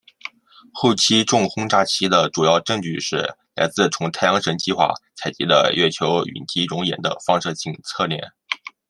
[0.73, 8.31] 后期重轰炸期的主要证据是来自从太阳神计画采集的月球陨击熔岩的放射性测年。